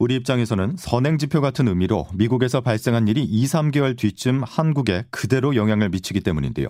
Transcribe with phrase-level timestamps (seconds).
[0.00, 6.20] 우리 입장에서는 선행지표 같은 의미로 미국에서 발생한 일이 2, 3개월 뒤쯤 한국에 그대로 영향을 미치기
[6.20, 6.68] 때문인데요.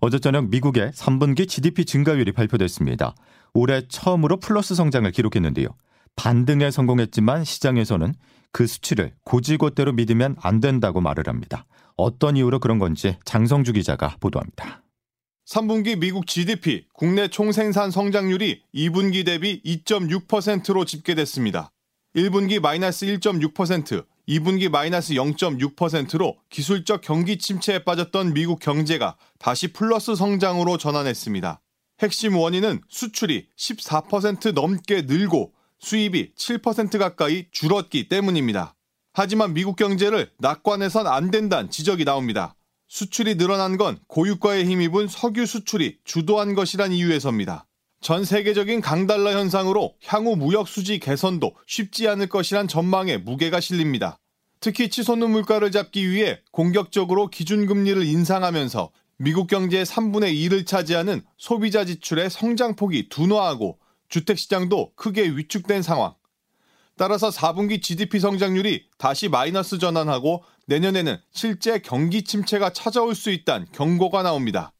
[0.00, 3.14] 어제 저녁 미국의 3분기 GDP 증가율이 발표됐습니다.
[3.52, 5.68] 올해 처음으로 플러스 성장을 기록했는데요.
[6.16, 8.14] 반등에 성공했지만 시장에서는
[8.50, 11.66] 그 수치를 고지고대로 믿으면 안 된다고 말을 합니다.
[11.98, 14.82] 어떤 이유로 그런 건지 장성주 기자가 보도합니다.
[15.46, 21.73] 3분기 미국 GDP 국내 총생산 성장률이 2분기 대비 2.6%로 집계됐습니다.
[22.14, 30.78] 1분기 마이너스 1.6%, 2분기 마이너스 0.6%로 기술적 경기 침체에 빠졌던 미국 경제가 다시 플러스 성장으로
[30.78, 31.60] 전환했습니다.
[32.00, 38.76] 핵심 원인은 수출이 14% 넘게 늘고 수입이 7% 가까이 줄었기 때문입니다.
[39.12, 42.54] 하지만 미국 경제를 낙관해선 안 된다는 지적이 나옵니다.
[42.86, 47.66] 수출이 늘어난 건 고유가에 힘입은 석유 수출이 주도한 것이란 이유에서입니다.
[48.04, 54.18] 전 세계적인 강달러 현상으로 향후 무역 수지 개선도 쉽지 않을 것이란 전망에 무게가 실립니다.
[54.60, 62.28] 특히 치솟는 물가를 잡기 위해 공격적으로 기준금리를 인상하면서 미국 경제의 3분의 2를 차지하는 소비자 지출의
[62.28, 63.78] 성장폭이 둔화하고
[64.10, 66.12] 주택시장도 크게 위축된 상황.
[66.98, 74.22] 따라서 4분기 GDP 성장률이 다시 마이너스 전환하고 내년에는 실제 경기 침체가 찾아올 수 있다는 경고가
[74.22, 74.74] 나옵니다.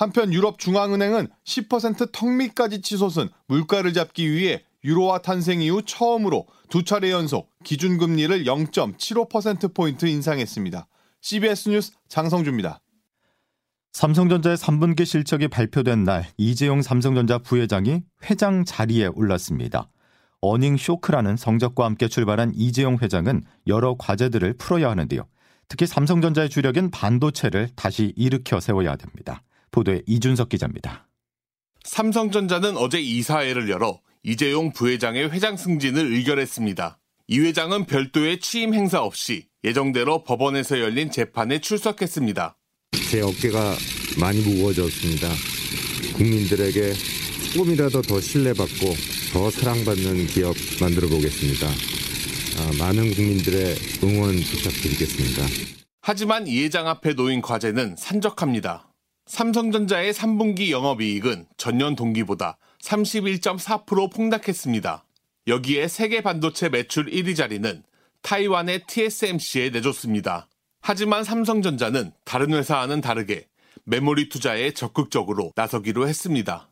[0.00, 7.10] 한편 유럽 중앙은행은 10% 턱밑까지 치솟은 물가를 잡기 위해 유로화 탄생 이후 처음으로 두 차례
[7.10, 10.86] 연속 기준금리를 0.75%포인트 인상했습니다.
[11.20, 12.80] CBS 뉴스 장성주입니다.
[13.92, 19.90] 삼성전자의 3분기 실적이 발표된 날 이재용 삼성전자 부회장이 회장 자리에 올랐습니다.
[20.40, 25.26] 어닝 쇼크라는 성적과 함께 출발한 이재용 회장은 여러 과제들을 풀어야 하는데요.
[25.68, 29.42] 특히 삼성전자의 주력인 반도체를 다시 일으켜 세워야 됩니다.
[29.70, 31.08] 보도에 이준석 기자입니다.
[31.84, 36.98] 삼성전자는 어제 이사회를 열어 이재용 부회장의 회장 승진을 의결했습니다.
[37.28, 42.56] 이 회장은 별도의 취임 행사 없이 예정대로 법원에서 열린 재판에 출석했습니다.
[43.10, 43.76] 제 어깨가
[44.20, 45.28] 많이 무거워졌습니다.
[46.16, 46.92] 국민들에게
[47.54, 48.94] 조금이라도 더 신뢰받고
[49.32, 51.66] 더 사랑받는 기업 만들어 보겠습니다.
[51.66, 55.70] 아, 많은 국민들의 응원 부탁드리겠습니다.
[56.02, 58.89] 하지만 이 회장 앞에 놓인 과제는 산적합니다.
[59.30, 65.04] 삼성전자의 3분기 영업이익은 전년 동기보다 31.4% 폭락했습니다.
[65.46, 67.84] 여기에 세계 반도체 매출 1위 자리는
[68.22, 70.48] 타이완의 TSMC에 내줬습니다.
[70.82, 73.46] 하지만 삼성전자는 다른 회사와는 다르게
[73.84, 76.68] 메모리 투자에 적극적으로 나서기로 했습니다.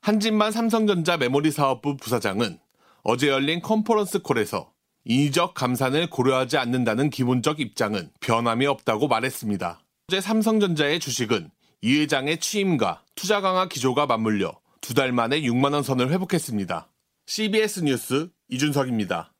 [0.00, 2.60] 한진만 삼성전자 메모리 사업부 부사장은
[3.02, 4.70] 어제 열린 컨퍼런스 콜에서
[5.06, 9.80] 인위적 감산을 고려하지 않는다는 기본적 입장은 변함이 없다고 말했습니다.
[10.08, 11.50] 어제 삼성전자의 주식은
[11.86, 16.88] 이 회장의 취임과 투자 강화 기조가 맞물려 두 달 만에 6만 원 선을 회복했습니다.
[17.26, 19.32] CBS 뉴스 이준석입니다.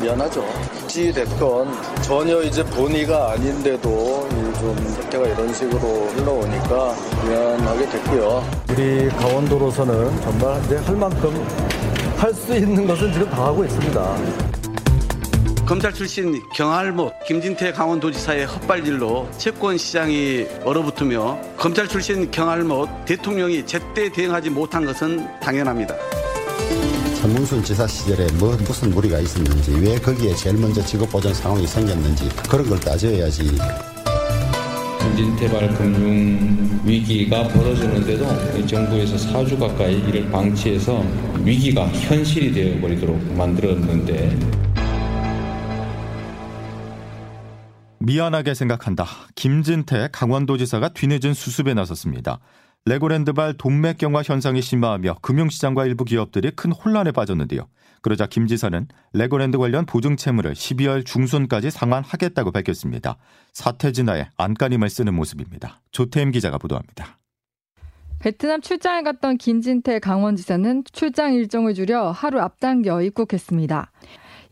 [0.00, 0.42] 미안하죠.
[0.84, 8.42] 어찌됐건 전혀 이제 본의가 아닌데도 좀 사태가 이런 식으로 흘러오니까 미안하게 됐고요.
[8.70, 11.32] 우리 강원도로서는 정말 이제 할 만큼
[12.16, 14.61] 할 수 있는 것은 지금 다 하고 있습니다.
[15.72, 24.50] 검찰 출신 경할못 김진태 강원도지사의 헛발질로 채권 시장이 얼어붙으며 검찰 출신 경할못 대통령이 제때 대응하지
[24.50, 25.94] 못한 것은 당연합니다.
[27.22, 32.28] 전문순 지사 시절에 뭐 무슨 무리가 있었는지 왜 거기에 제일 먼저 직업 보전 상황이 생겼는지
[32.50, 33.56] 그런 걸 따져야지.
[35.00, 41.02] 김진태발 금융 위기가 벌어지는데도 정부에서 4주 가까이 이를 방치해서
[41.42, 44.61] 위기가 현실이 되어버리도록 만들었는데
[48.04, 49.06] 미안하게 생각한다.
[49.36, 52.40] 김진태 강원도지사가 뒤늦은 수습에 나섰습니다.
[52.84, 57.68] 레고랜드발 돈맥경화 현상이 심화하며 금융시장과 일부 기업들이 큰 혼란에 빠졌는데요.
[58.00, 63.18] 그러자 김 지사는 레고랜드 관련 보증 채무를 12월 중순까지 상환하겠다고 밝혔습니다.
[63.52, 65.80] 사태 진화에 안간힘을 쓰는 모습입니다.
[65.92, 67.20] 조태임 기자가 보도합니다.
[68.18, 73.92] 베트남 출장에 갔던 김진태 강원지사는 출장 일정을 줄여 하루 앞당겨 입국했습니다.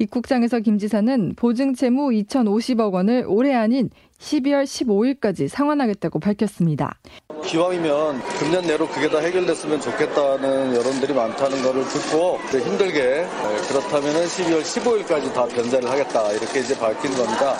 [0.00, 6.98] 입국장에서 김 지사는 보증 채무 2,050억 원을 올해 아닌 12월 15일까지 상환하겠다고 밝혔습니다.
[7.44, 13.26] 기왕이면 금년 내로 그게 다 해결됐으면 좋겠다는 여론들이 많다는 것을 듣고 힘들게
[13.68, 17.56] 그렇다면 12월 15일까지 다 변제를 하겠다 이렇게 이제 밝힌 겁니다.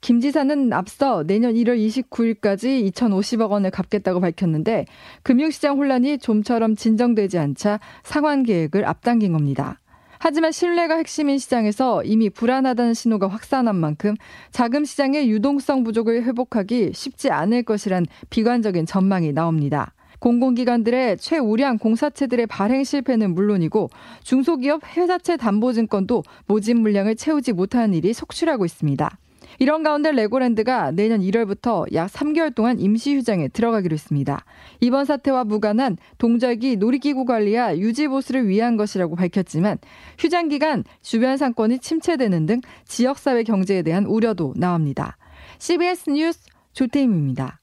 [0.00, 4.84] 김 지사는 앞서 내년 1월 29일까지 2,050억 원을 갚겠다고 밝혔는데
[5.22, 9.80] 금융시장 혼란이 좀처럼 진정되지 않자 상환 계획을 앞당긴 겁니다.
[10.26, 14.14] 하지만 신뢰가 핵심인 시장에서 이미 불안하다는 신호가 확산한 만큼
[14.52, 19.92] 자금 시장의 유동성 부족을 회복하기 쉽지 않을 것이란 비관적인 전망이 나옵니다.
[20.20, 23.90] 공공기관들의 최우량 공사체들의 발행 실패는 물론이고
[24.22, 29.18] 중소기업 회사채 담보증권도 모집 물량을 채우지 못하는 일이 속출하고 있습니다.
[29.58, 34.44] 이런 가운데 레고랜드가 내년 1월부터 약 3개월 동안 임시 휴장에 들어가기로 했습니다.
[34.80, 39.78] 이번 사태와 무관한 동절기 놀이기구 관리와 유지 보수를 위한 것이라고 밝혔지만
[40.18, 45.16] 휴장 기간 주변 상권이 침체되는 등 지역사회 경제에 대한 우려도 나옵니다.
[45.58, 46.40] CBS 뉴스
[46.72, 47.60] 조태임입니다.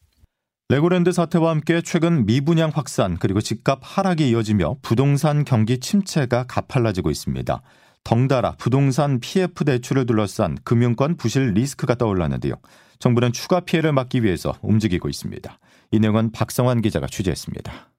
[0.69, 7.61] 레고랜드 사태와 함께 최근 미분양 확산 그리고 집값 하락이 이어지며 부동산 경기 침체가 가팔라지고 있습니다.
[8.03, 12.55] 덩달아 부동산 PF 대출을 둘러싼 금융권 부실 리스크가 떠올랐는데요.
[12.99, 15.59] 정부는 추가 피해를 막기 위해서 움직이고 있습니다.
[15.91, 17.91] 이 내용은 박성환 기자가 취재했습니다.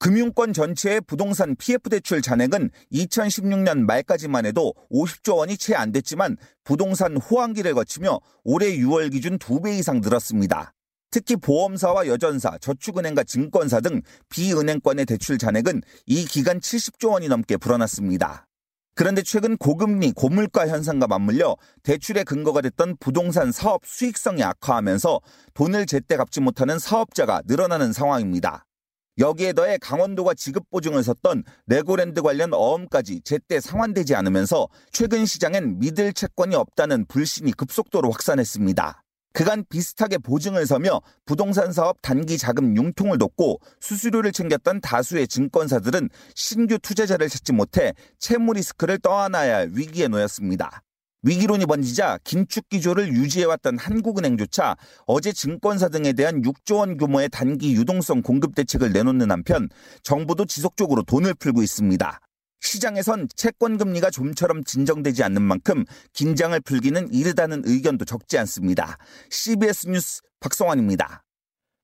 [0.00, 7.16] 금융권 전체의 부동산 PF 대출 잔액은 2016년 말까지만 해도 50조 원이 채 안 됐지만 부동산
[7.16, 10.74] 호황기를 거치며 올해 6월 기준 2배 이상 늘었습니다.
[11.10, 18.46] 특히 보험사와 여전사, 저축은행과 증권사 등 비은행권의 대출 잔액은 이 기간 70조 원이 넘게 불어났습니다.
[18.94, 25.20] 그런데 최근 고금리, 고물가 현상과 맞물려 대출의 근거가 됐던 부동산 사업 수익성이 악화하면서
[25.54, 28.66] 돈을 제때 갚지 못하는 사업자가 늘어나는 상황입니다.
[29.18, 36.12] 여기에 더해 강원도가 지급 보증을 섰던 레고랜드 관련 어음까지 제때 상환되지 않으면서 최근 시장엔 믿을
[36.12, 39.03] 채권이 없다는 불신이 급속도로 확산했습니다.
[39.34, 46.78] 그간 비슷하게 보증을 서며 부동산 사업 단기 자금 융통을 돕고 수수료를 챙겼던 다수의 증권사들은 신규
[46.78, 50.82] 투자자를 찾지 못해 채무 리스크를 떠안아야 할 위기에 놓였습니다.
[51.24, 54.76] 위기론이 번지자 긴축 기조를 유지해왔던 한국은행조차
[55.06, 59.68] 어제 증권사 등에 대한 6조 원 규모의 단기 유동성 공급 대책을 내놓는 한편
[60.02, 62.20] 정부도 지속적으로 돈을 풀고 있습니다.
[62.66, 68.98] 시장에선 채권 금리가 좀처럼 진정되지 않는 만큼 긴장을 풀기는 이르다는 의견도 적지 않습니다.
[69.30, 71.22] CBS 뉴스 박성환입니다.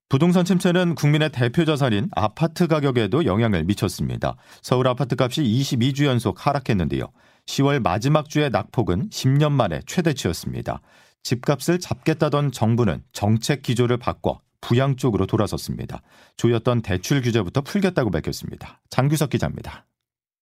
[0.09, 4.35] 부동산 침체는 국민의 대표 자산인 아파트 가격에도 영향을 미쳤습니다.
[4.61, 7.05] 서울 아파트값이 22주 연속 하락했는데요.
[7.45, 10.81] 10월 마지막 주의 낙폭은 10년 만에 최대치였습니다.
[11.23, 16.01] 집값을 잡겠다던 정부는 정책 기조를 바꿔 부양 쪽으로 돌아섰습니다.
[16.37, 18.81] 조였던 대출 규제부터 풀겠다고 밝혔습니다.
[18.89, 19.85] 장규석 기자입니다.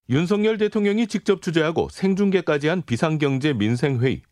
[0.10, 4.24] 윤석열 대통령이 직접 주재하고 생중계까지 한 비상경제 민생회의.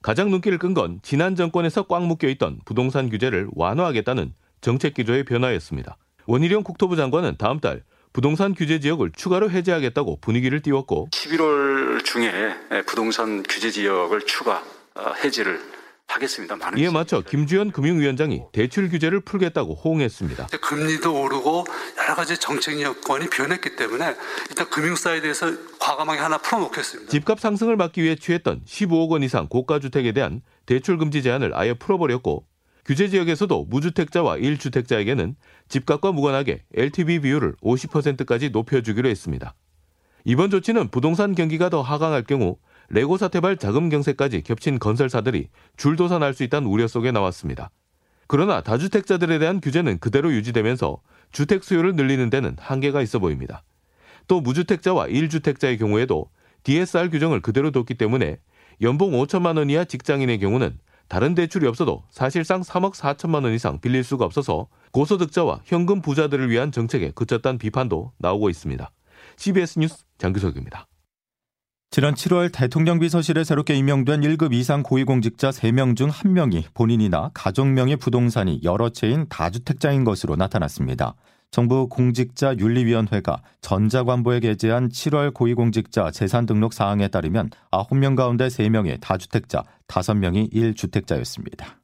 [0.00, 5.96] 가장 눈길을 끈 건 지난 정권에서 꽉 묶여 있던 부동산 규제를 완화하겠다는 정책 기조의 변화였습니다.
[6.26, 7.82] 원희룡 국토부 장관은 다음 달
[8.12, 12.54] 부동산 규제 지역을 추가로 해제하겠다고 분위기를 띄웠고 11월 중에
[12.86, 14.62] 부동산 규제 지역을 추가
[14.94, 15.58] 어, 해제를
[16.14, 16.56] 하겠습니다.
[16.76, 20.46] 이에 맞춰 김주현 금융위원장이 대출 규제를 풀겠다고 호응했습니다.
[20.60, 21.64] 금리도 오르고
[21.98, 24.14] 여러 가지 정책 여건이 변했기 때문에
[24.50, 27.10] 일단 금융 사이드에서 과감하게 하나 풀어놓겠습니다.
[27.10, 31.74] 집값 상승을 막기 위해 취했던 15억 원 이상 고가 주택에 대한 대출 금지 제한을 아예
[31.74, 32.46] 풀어버렸고
[32.84, 35.34] 규제 지역에서도 무주택자와 1주택자에게는
[35.68, 39.54] 집값과 무관하게 LTV 비율을 50%까지 높여주기로 했습니다.
[40.26, 42.56] 이번 조치는 부동산 경기가 더 하강할 경우
[42.88, 47.70] 레고 사태발 자금 경세까지 겹친 건설사들이 줄도산할 수 있다는 우려 속에 나왔습니다.
[48.26, 51.00] 그러나 다주택자들에 대한 규제는 그대로 유지되면서
[51.32, 53.64] 주택 수요를 늘리는 데는 한계가 있어 보입니다.
[54.26, 56.30] 또 무주택자와 1주택자의 경우에도
[56.62, 58.38] DSR 규정을 그대로 뒀기 때문에
[58.80, 64.02] 연봉 5천만 원 이하 직장인의 경우는 다른 대출이 없어도 사실상 3억 4천만 원 이상 빌릴
[64.02, 68.90] 수가 없어서 고소득자와 현금 부자들을 위한 정책에 그쳤다는 비판도 나오고 있습니다.
[69.36, 70.86] CBS 뉴스 장규석입니다.
[71.94, 78.62] 지난 7월 대통령 비서실에 새롭게 임명된 1급 이상 고위공직자 3명 중 1명이 본인이나 가족명의 부동산이
[78.64, 81.14] 여러 채인 다주택자인 것으로 나타났습니다.
[81.52, 89.62] 정부 공직자 윤리위원회가 전자관보에 게재한 7월 고위공직자 재산 등록 사항에 따르면 9명 가운데 3명이 다주택자,
[89.86, 91.76] 5명이 1주택자였습니다.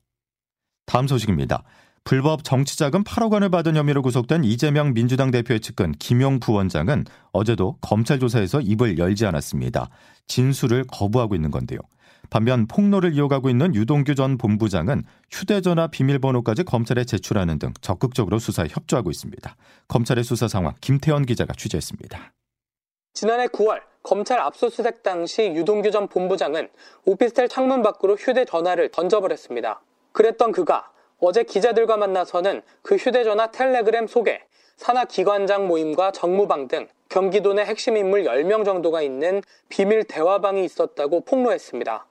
[0.86, 1.62] 다음 소식입니다.
[2.04, 8.18] 불법 정치자금 8억 원을 받은 혐의로 구속된 이재명 민주당 대표의 측근 김용 부원장은 어제도 검찰
[8.18, 9.90] 조사에서 입을 열지 않았습니다.
[10.26, 11.78] 진술을 거부하고 있는 건데요.
[12.30, 19.10] 반면 폭로를 이어가고 있는 유동규 전 본부장은 휴대전화 비밀번호까지 검찰에 제출하는 등 적극적으로 수사에 협조하고
[19.10, 19.56] 있습니다.
[19.88, 22.32] 검찰의 수사 상황 김태원 기자가 취재했습니다.
[23.14, 26.68] 지난해 9월 검찰 압수수색 당시 유동규 전 본부장은
[27.04, 29.82] 오피스텔 창문 밖으로 휴대전화를 던져버렸습니다.
[30.12, 30.90] 그랬던 그가
[31.20, 34.42] 어제 기자들과 만나서는 그 휴대전화 텔레그램 속에
[34.76, 41.20] 산하 기관장 모임과 정무방 등 경기도 내 핵심 인물 10명 정도가 있는 비밀 대화방이 있었다고
[41.26, 42.06] 폭로했습니다.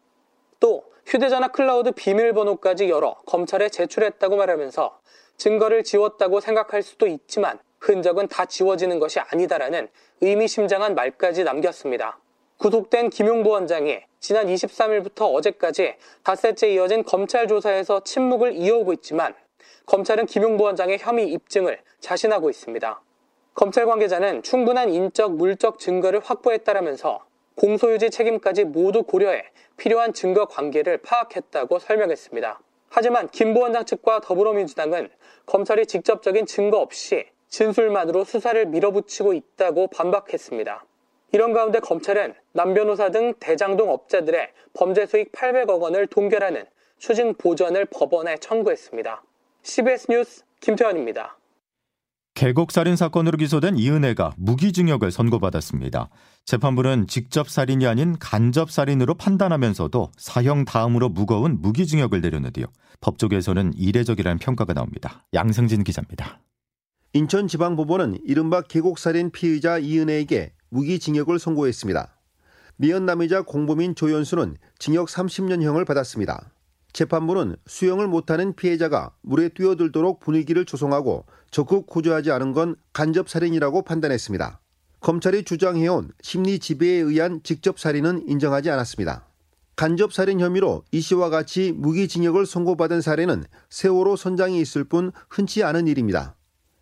[0.60, 5.00] 또 휴대전화 클라우드 비밀번호까지 열어 검찰에 제출했다고 말하면서
[5.38, 9.88] 증거를 지웠다고 생각할 수도 있지만 흔적은 다 지워지는 것이 아니다라는
[10.22, 12.20] 의미심장한 말까지 남겼습니다.
[12.60, 19.34] 구속된 김용보 원장이 지난 23일부터 어제까지 닷새째 이어진 검찰 조사에서 침묵을 이어오고 있지만
[19.86, 23.02] 검찰은 김용보 원장의 혐의 입증을 자신하고 있습니다.
[23.54, 27.24] 검찰 관계자는 충분한 인적, 물적 증거를 확보했다라면서
[27.56, 29.46] 공소유지 책임까지 모두 고려해
[29.78, 32.60] 필요한 증거 관계를 파악했다고 설명했습니다.
[32.90, 35.08] 하지만 김보 원장 측과 더불어민주당은
[35.46, 40.89] 검찰이 직접적인 증거 없이 진술만으로 수사를 밀어붙이고 있다고 반박했습니다.
[41.32, 46.66] 이런 가운데 검찰은 남 변호사 등 대장동 업자들의 범죄 수익 800억 원을 동결하는
[46.98, 49.24] 추징 보전을 법원에 청구했습니다.
[49.62, 51.38] CBS 뉴스 김태환입니다.
[52.34, 56.10] 계곡 살인 사건으로 기소된 이은혜가 무기징역을 선고받았습니다.
[56.46, 62.68] 재판부는 직접 살인이 아닌 간접 살인으로 판단하면서도 사형 다음으로 무거운 무기징역을 내렸는데요.
[63.02, 65.26] 법조계에서는 이례적이라는 평가가 나옵니다.
[65.34, 66.40] 양승진 기자입니다.
[67.14, 72.16] 인천지방법원은 이른바 계곡살인 피의자 이은혜에게 무기징역을 선고했습니다.
[72.78, 76.52] 미연남이자 공범인 조연수는 징역 30년형을 받았습니다.
[76.94, 84.60] 재판부는 수영을 못하는 피해자가 물에 뛰어들도록 분위기를 조성하고 적극 구조하지 않은 건 간접살인이라고 판단했습니다.
[85.02, 89.26] 검찰이 주장해온 심리 지배에 의한 직접 살인은 인정하지 않았습니다.
[89.76, 95.88] 간접 살인 혐의로 이 씨와 같이 무기징역을 선고받은 사례는 세월호 선장이 있을 뿐 흔치 않은
[95.88, 96.36] 일입니다.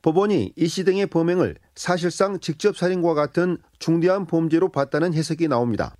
[0.07, 5.97] 법원이 이 씨 등의 범행을 사실상 직접 살인과 같은 중대한 범죄로 봤다는 해석이 나옵니다.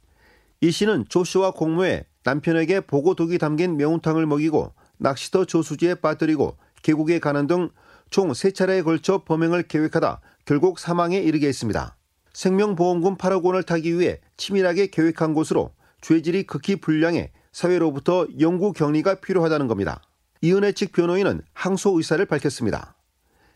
[0.61, 7.19] 이 씨는 조 씨와 공모해 남편에게 보고 독이 담긴 매운탕을 먹이고 낚시터 조수지에 빠뜨리고 계곡에
[7.19, 7.69] 가는 등
[8.09, 11.97] 총 세차례에 걸쳐 범행을 계획하다 결국 사망에 이르게 했습니다.
[12.31, 19.67] 생명보험금 8억 원을 타기 위해 치밀하게 계획한 것으로 죄질이 극히 불량해 사회로부터 영구 격리가 필요하다는
[19.67, 20.01] 겁니다.
[20.39, 22.95] 이은혜 측 변호인은 항소 의사를 밝혔습니다.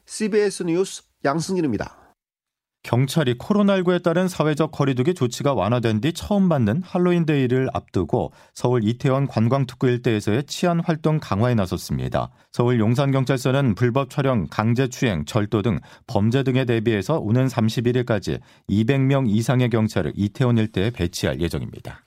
[0.06, 2.02] CBS 뉴스 양승길입니다.
[2.84, 9.88] 경찰이 코로나19에 따른 사회적 거리두기 조치가 완화된 뒤 처음 받는 할로윈데이를 앞두고 서울 이태원 관광특구
[9.88, 12.32] 일대에서의 치안 활동 강화에 나섰습니다.
[12.52, 20.14] 서울 용산경찰서는 불법 촬영, 강제추행, 절도 등 범죄 등에 대비해서 오는 31일까지 200명 이상의 경찰을
[20.16, 22.04] 이태원 일대에 배치할 예정입니다.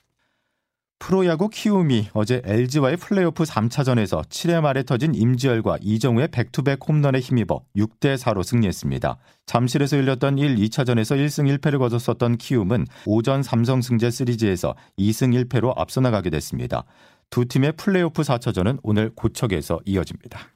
[0.99, 8.17] 프로야구 키움이 어제 LG와의 플레이오프 3차전에서 7회 말에 터진 임지열과 이정후의 back-to-back 홈런에 힘입어 6대
[8.17, 9.19] 4로 승리했습니다.
[9.45, 16.31] 잠실에서 열렸던 1, 2차전에서 1승 1패를 거뒀었던 키움은 5전 3선승제 시리즈에서 2승 1패로 앞서 나가게
[16.31, 16.85] 됐습니다.
[17.29, 20.55] 두 팀의 플레이오프 4차전은 오늘 고척에서 이어집니다.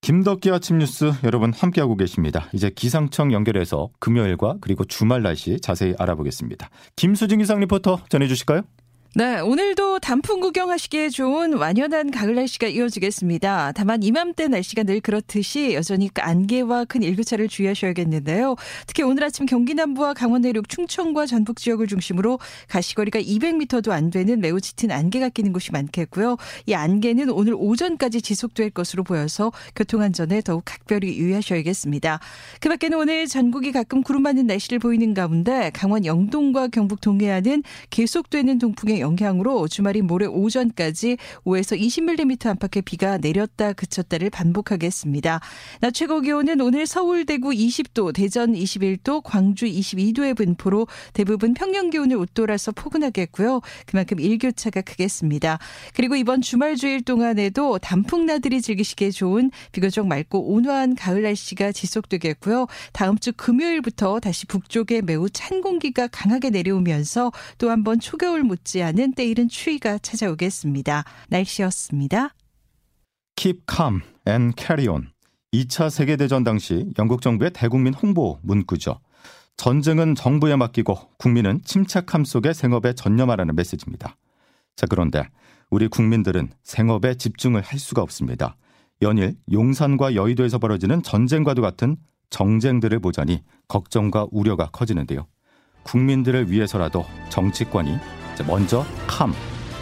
[0.00, 2.48] 김덕기 아침 뉴스 여러분 함께하고 계십니다.
[2.54, 6.70] 이제 기상청 연결해서 금요일과 그리고 주말 날씨 자세히 알아보겠습니다.
[6.96, 8.62] 김수진 기상 리포터 전해주실까요?
[9.12, 13.72] 네, 오늘도 단풍 구경하시기에 좋은 완연한 가을 날씨가 이어지겠습니다.
[13.74, 18.54] 다만 이맘때 날씨가 늘 그렇듯이 여전히 안개와 큰 일교차를 주의하셔야겠는데요.
[18.86, 22.38] 특히 오늘 아침 경기 남부와 강원 내륙 충청과 전북 지역을 중심으로
[22.68, 26.36] 가시거리가 200m도 안 되는 매우 짙은 안개가 끼는 곳이 많겠고요.
[26.66, 32.20] 이 안개는 오늘 오전까지 지속될 것으로 보여서 교통 안전에 더욱 각별히 유의하셔야겠습니다.
[32.60, 38.60] 그 밖에는 오늘 전국이 가끔 구름 많은 날씨를 보이는 가운데 강원 영동과 경북 동해안은 계속되는
[38.60, 45.40] 동풍 의 영향으로 주말인 모레 오전까지 5에서 20mm 안팎의 비가 내렸다 그쳤다를 반복하겠습니다.
[45.80, 52.16] 낮 최고 기온은 오늘 서울 대구 20도, 대전 21도, 광주 22도의 분포로 대부분 평년 기온을
[52.16, 53.60] 웃돌아서 포근하겠고요.
[53.86, 55.58] 그만큼 일교차가 크겠습니다.
[55.94, 62.66] 그리고 이번 주말 주일 동안에도 단풍 나들이 즐기시기에 좋은 비교적 맑고 온화한 가을 날씨가 지속되겠고요.
[62.92, 69.48] 다음 주 금요일부터 다시 북쪽에 매우 찬 공기가 강하게 내려오면서 또 한번 초겨울 못지않은 때이른
[69.48, 71.04] 추위가 찾아오겠습니다.
[71.28, 72.34] 날씨였습니다.
[73.36, 75.08] Keep calm and carry on.
[75.52, 79.00] 2차 세계대전 당시 영국 정부의 대국민 홍보 문구죠.
[79.56, 84.16] 전쟁은 정부에 맡기고 국민은 침착함 속에 생업에 전념하라는 메시지입니다.
[84.76, 85.28] 자, 그런데
[85.70, 88.56] 우리 국민들은 생업에 집중을 할 수가 없습니다.
[89.02, 91.96] 연일 용산과 여의도에서 벌어지는 전쟁과도 같은
[92.30, 95.26] 정쟁들을 보자니 걱정과 우려가 커지는데요.
[95.82, 97.96] 국민들을 위해서라도 정치권이
[98.42, 99.34] 먼저 캄,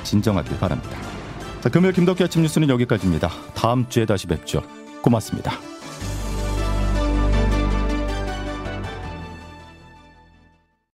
[0.04, 0.98] 진정하길 바랍니다.
[1.60, 3.30] 자, 금요일 김덕기 아침 뉴스는 여기까지입니다.
[3.54, 4.62] 다음 주에 다시 뵙죠.
[5.02, 5.67] 고맙습니다.